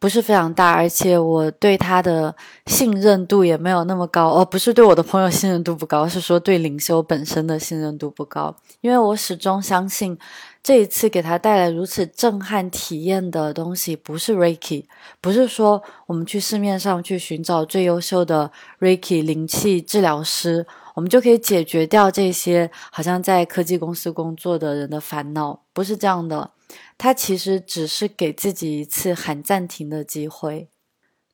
[0.00, 2.34] 不是非常大，而且我对他的
[2.66, 4.28] 信任度也没有那么高。
[4.28, 8.54] 哦，不是对我的朋友信任度不高，是说对灵修本身的信任度不高。
[8.82, 10.18] 因为我始终相信，
[10.64, 14.86] 这一次给他带来如此震撼体验的东西，不是 Reiki，
[15.20, 18.50] 不是说我们去市面上去寻找最优秀的
[18.80, 26.52] Reiki 灵气治疗师，我们就可以解决掉这些好像在科技公司工作的人的烦恼，不是这样的。
[26.96, 30.70] 他其实只是给自己一次喊暂停的机会，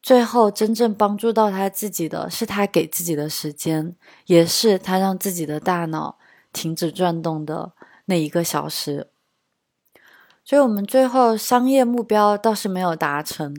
[0.03, 3.95] 最后真正帮助到他自己的是他给自己的时间，
[4.27, 6.19] 也是他让自己的大脑
[6.53, 7.71] 停止转动的
[8.07, 9.10] 那一个小时。
[10.51, 13.55] 所以，我们最后商业目标倒是没有达成，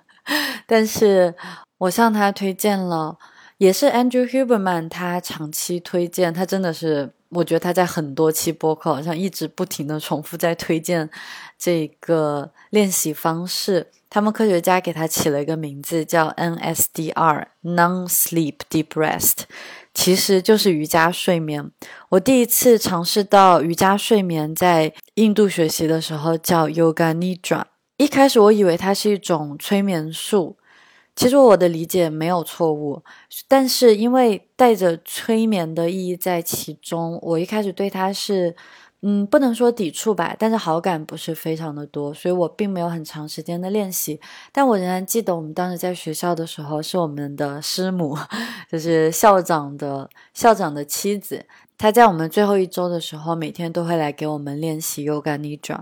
[0.68, 1.34] 但是
[1.78, 3.16] 我向他推荐了，
[3.56, 7.14] 也是 Andrew Huberman 他长期推荐，他真的是。
[7.30, 11.10] 我觉得他在很多期播客好像一直不停的重复在推荐
[11.58, 13.90] 这个练习方式。
[14.08, 19.38] 他们科学家给他起了一个名字叫 NSDR（Non-Sleep Deep Rest），
[19.96, 21.70] 其实就是瑜伽睡眠。
[22.10, 27.64] 我第一次尝试到瑜伽睡眠，在印度学习的时候叫 Yoga Nidra。
[27.96, 30.58] 一开始我以为它是一种催眠术。
[31.16, 33.02] 其实我的理解没有错误，
[33.48, 38.54] 但是因为带着催眠的意义在其中，我一开始对它是，
[39.02, 44.18] 嗯，不能说抵触吧，但是好感不是非常的多，所以我并没有很长时间的练习。
[44.52, 48.16] 但我仍然记得我们当时在学校的时候，是我们的师母，
[48.72, 51.44] 就是校长的校长的妻子，
[51.78, 55.80] 她在我们最后一周的时候，每天都会来给我们练习 Yoga Nidra。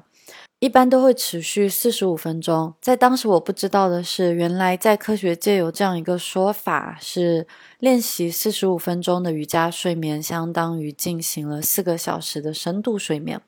[0.64, 2.72] 一般都会持续四十五分钟。
[2.80, 7.46] 在当时我不知道的是，原来在科学界有这样一个说法：是
[7.80, 13.38] 练习四十五分钟的瑜伽睡眠，相当于进行了四个小时的深度睡眠。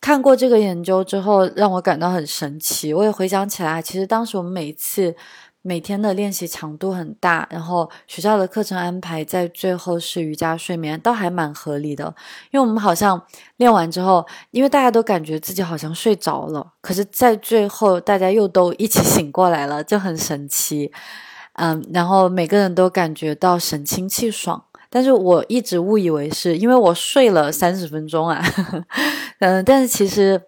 [0.00, 2.92] 看过这个研究之后，让我感到很神奇。
[2.92, 5.14] 我也回想起来，其实当时我们每一次。
[5.68, 12.06] 每天的练习强度很大，然后学校的课程安排在最后是瑜伽睡眠，倒还蛮合理的。
[12.50, 13.22] 因为我们好像
[13.58, 20.90] 练完之后，因为大家都感觉自己好像睡着了，可是，在最后大家又都一起 醒过来了，就很神奇。
[21.52, 28.42] 嗯，然后每个人都感觉到神清气爽，但是我一直误以为是因为我睡了三十分钟啊，
[29.40, 30.40] 嗯，但是其实。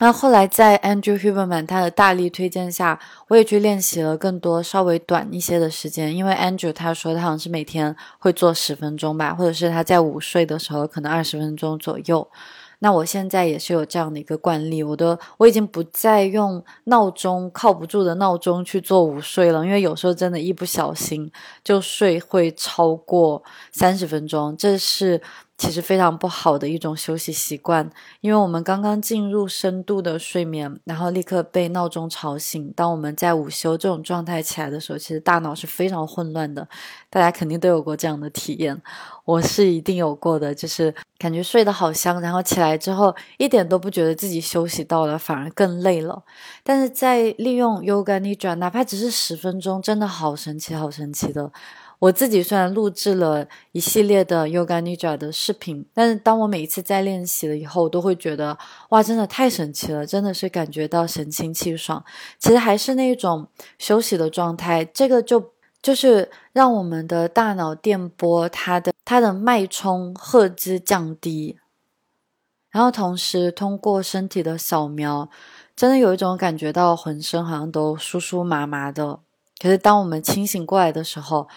[0.00, 6.14] 那后来在 Andrew Huberman 他的大力推荐下，我也去练习了更多稍微短一些的时间。
[6.14, 12.28] 因为 Andrew 他说他好像是每天会做十分钟吧，或者是他在午睡的时候可能二十分钟左右。
[12.78, 21.28] 那我现在也是有这样的一个惯例，我的我已经不再用闹钟靠不住的闹钟去做午睡了，因为有时候真的，一不小心
[21.64, 23.42] 就睡会超过
[23.72, 25.20] 三十分钟，这是。
[25.58, 27.90] 其实非常不好的一种休息习惯，
[28.20, 32.72] 因为我们刚刚进入深度的睡眠，然后立刻被闹钟吵醒。
[32.76, 36.66] 当我们在午休这种状态起来的时候，其实大脑是非常混乱的。
[37.10, 38.80] 大家肯定都有过这样的体验，
[39.24, 46.22] 我是一定有过的，就是感觉睡得好香，然后起来之后一点都不觉得自己休息到了，反而更累了。
[46.62, 51.50] 但是在利用 Yoga Nidra，哪怕只是十分钟，真的好神奇，好神奇的。
[52.00, 58.56] 我自己虽然录制了一系列的 Yoga Nidra 的视频，但是当我每一次在练习了以后，都会觉得
[58.90, 62.04] 哇，真的太神奇了，真的是感觉到神清气爽。
[62.38, 71.58] 其实还是那种休息的状态，这个就就是让我们的大脑电波它的它的脉冲赫兹降低，
[72.70, 75.28] 然后同时通过身体的扫描，
[75.74, 79.18] 真的有一种感觉到浑身好像都酥酥麻麻的。
[79.60, 81.48] 可是当我们清醒过来的时候，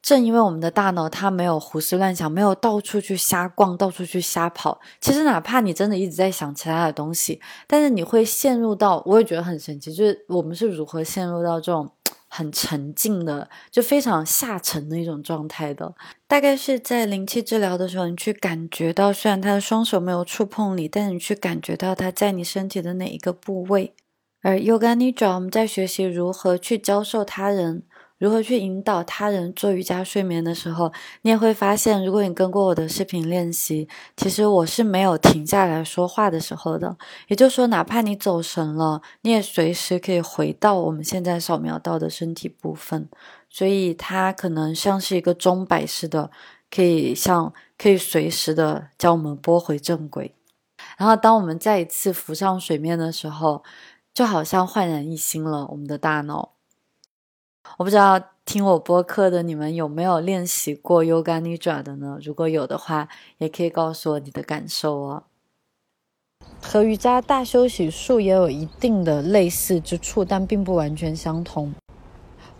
[0.00, 4.80] 正因为我们的大脑它没有胡思乱想，没有到处去瞎逛，到处去瞎跑。
[5.00, 11.90] 其实哪怕你真的一直在想其他的东西，但是你会陷入到，我也觉得很神奇，就是我们是如何陷入到这种
[12.28, 15.92] 很沉静的，就非常下沉的一种状态的。
[16.26, 23.94] 大概是在灵气治疗的时候，你去感觉到，虽然他的双手没有触碰你，但你去感觉到他在你身体的哪一个部位。
[24.40, 27.82] 而 Yoga Nidra，我们在学习如何去教授他人。
[28.18, 30.92] 如何去引导他人做瑜伽睡眠的时候，
[31.22, 36.96] 你也会发现，如果你跟过我的视频练习，其实我是没有停下来说话的时候的。
[37.28, 43.08] 也就是说，哪怕你走神了，你也随时可以回到我们现在扫描到的身体部分。
[43.48, 46.30] 所以它可能像是一个钟摆似的，
[46.70, 50.34] 可以像可以随时的将我们拨回正轨。
[50.98, 53.62] 然后，当我们再一次浮上水面的时候，
[54.12, 56.57] 就好像焕然一新了，我们的大脑。
[57.76, 62.18] 我不知道听我播客的你们有没有练习过 Yoga Nidra 的呢？
[62.22, 63.08] 如果有的话，
[63.38, 65.24] 也可以告诉我你的感受哦。
[66.60, 71.72] 和瑜伽大休息术也有一定的类似之处，但并不完全相同。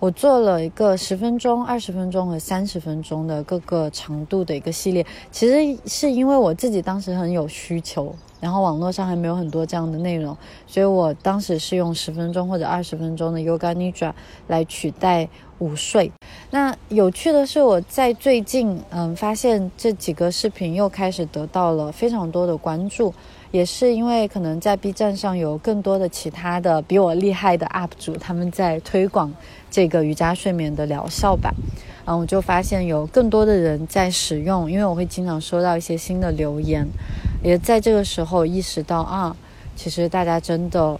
[0.00, 8.14] 我做了一个十分钟、二十分钟和三十分钟的各个长度的一个系列，其实是因为我自己当时很有需求。
[8.40, 10.36] 然后网络上还没有很多这样的内容，
[10.68, 14.12] 所以我当时是用十分钟或者二十分钟的 Yoga Nidra
[14.46, 15.28] 来取代
[15.58, 16.12] 午睡。
[16.52, 23.12] 那有趣的是，我在最近嗯发现这几个视频又开始得到了非常多的关注，
[23.50, 29.32] 也是因为可能在 B 站上有更多的其他的比我厉害的 UP 主他们在推广
[29.70, 31.54] 这个瑜伽睡眠的疗效吧。
[32.04, 36.86] 嗯，我就发现有更多的人在使用，因为我会经常收到一些新的留言。
[37.42, 39.36] 也在这个时候意识到啊，
[39.76, 40.98] 其实大家真的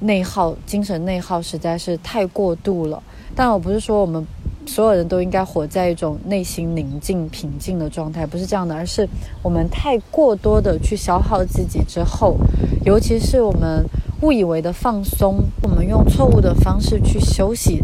[0.00, 3.02] 内耗、精神内耗实在是太过度了。
[3.34, 4.26] 但我不是说我们
[4.68, 9.08] 所有人都应该活在一种内心宁静、平静的状态，不是这样的，而是
[9.42, 12.36] 我们太过多的去消耗自己之后，
[12.84, 13.82] 尤其是我们
[14.20, 17.82] 误以为的放松，我们用错误的方式去休息，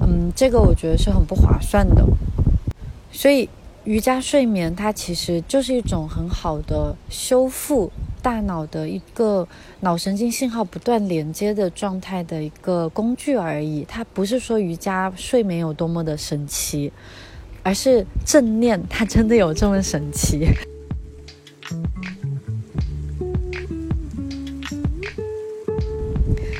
[0.00, 2.02] 嗯，这个我觉得是很不划算的。
[3.12, 3.48] 所以
[3.84, 7.92] 瑜伽睡眠它其实就是一种很好的修复
[8.24, 9.46] 大脑的一个
[9.80, 13.84] 脑神经信号不断连接的状态的一个工具而已。
[13.86, 16.90] 它不是说瑜伽睡眠有多么的神奇，
[17.62, 20.48] 而是正念它真的有这么神奇。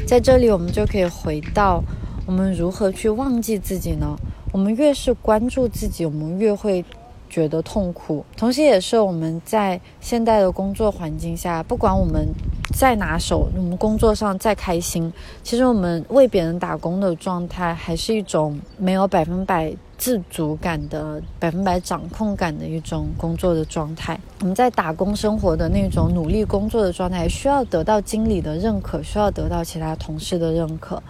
[0.07, 1.83] 在这里，我们就可以回到
[2.27, 4.15] 我们如何去忘记自己呢？
[4.53, 6.85] 我们越是关注自己，我们越会
[7.29, 8.25] 觉得痛苦。
[8.37, 12.29] 同时，也是我们在现代的工作环境下，不管我们
[12.75, 15.12] 再拿手，我们工作上再开心，
[15.43, 19.75] 其实我们为别人打工的状态，还是一种没有百分百。
[19.97, 31.01] 自主感的百分百掌控感的一种工作的状态，我们在打工生活的那种努力工作的状态，需要得到经理的认可，需要得到其他同事的认可。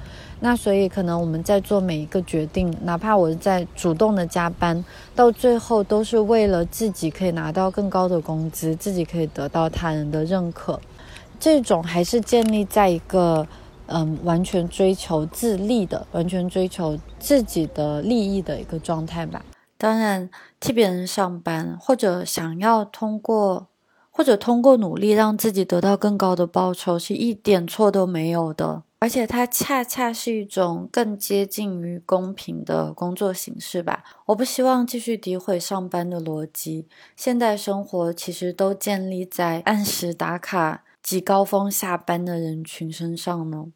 [0.45, 4.85] 那所以可能我们在做每一个决定，哪怕我在主动的加班，
[5.15, 10.79] 到最后都是为了自己可以拿到更高的工资，自己可以得到他人的认可。
[11.41, 13.47] 这种还是建立在一个。
[13.87, 19.45] 嗯，完全追求自利的，完全追求自己的利益的一个状态吧。
[19.77, 23.67] 当然，替别人上班，或者想要通过，
[24.17, 28.85] 或者通过努力让自己得到更高的报酬，是一点错都没有的。
[29.01, 34.05] 而且，它恰恰是一种更接近于公平的工作形式吧。
[34.27, 36.87] 我不希望继续诋毁上班的逻辑。
[37.17, 40.85] 现代生活其实都建立在按时打卡。
[41.03, 43.67] 极高峰下班的人群身上呢，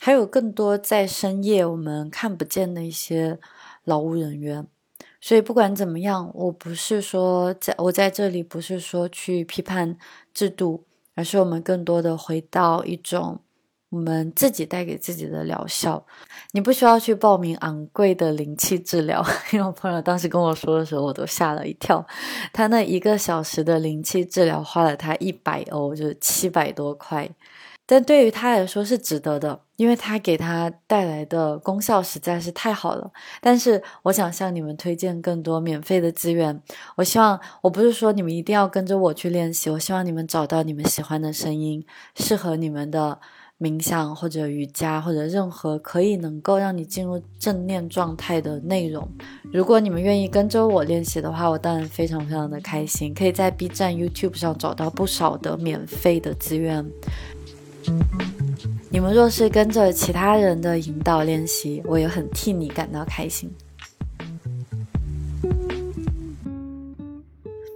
[0.00, 3.40] 还有更多在深夜我们看不见的一些
[3.82, 4.68] 劳务人员。
[5.20, 9.96] 所以不管怎么样，我不是说在我在这里不是说去批判
[10.32, 13.40] 制度，而是我们更多的回到一种。
[13.90, 16.04] 我们自己带给自己的疗效，
[16.52, 19.24] 你不需要去报名昂贵的灵气治疗。
[19.50, 22.06] 因为我朋友当时跟我说的时候，我都吓了一跳。
[22.52, 27.26] 他那一个小时的灵气治疗花了他一百欧，就是七百多块。
[27.86, 33.10] 但对于他来说是值得的，因为它给它带来的功效实在是太好了。
[33.40, 36.60] 但是我想向你们推荐更多免费的资源。
[36.96, 41.82] 我希望我不是说你们一定要跟着我去练习，我希望你们找到你们喜欢的声音，
[42.14, 43.18] 适合你们的。
[43.60, 49.08] 冥想或者瑜伽或者任何可以能够让你进入正念状态的内容，
[49.52, 53.12] 如果你们愿意跟着我练习的话，我当然非常非常的开心。
[53.12, 56.88] 可以在 B 站、YouTube 上找到不少的免费的资源。
[58.98, 63.48] 你们若是跟着其他人的引导练习，我也很替你感到开心。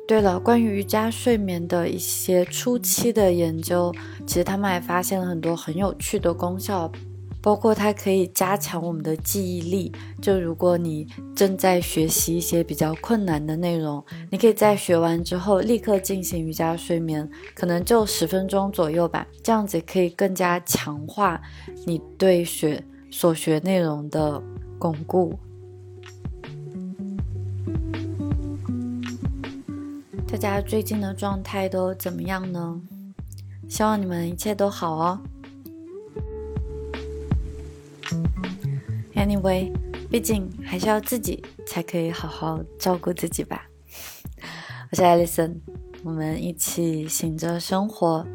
[0.08, 3.94] 对了，关于瑜伽睡眠的一些初期的研究，
[4.26, 6.90] 其实他们还发现了很多很有趣的功效，
[7.42, 9.92] 包括它可以加强我们的记忆力。
[10.20, 21.40] 就如果你正在学习一些比较困难的内容，你可以在学完之后立刻进行瑜伽睡眠，可能就十分钟左右吧，这样子可以更加强化
[21.84, 24.40] 你对学所学内容的
[24.78, 25.38] 巩固。
[30.28, 32.80] 大家最近的状态都怎么样呢？
[33.68, 35.20] 希望你们一切都好哦。
[39.14, 39.72] Anyway，
[40.10, 43.66] 毕竟还是要自己才可以好好照顾自己吧。
[44.90, 45.56] 我是 Alison，
[46.02, 48.26] 我们一起醒着生活。